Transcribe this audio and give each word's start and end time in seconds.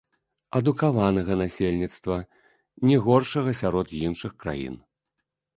Адукаванага 0.59 1.33
насельніцтва, 1.41 2.17
не 2.93 2.97
горшага 3.09 3.55
сярод 3.63 3.87
іншых 4.07 4.31
краін. 4.47 4.83